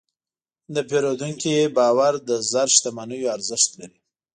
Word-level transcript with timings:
د 0.73 0.75
پیرودونکي 0.89 1.53
باور 1.77 2.13
د 2.29 2.29
زر 2.51 2.67
شتمنیو 2.75 3.31
ارزښت 3.35 3.69
لري. 3.79 3.99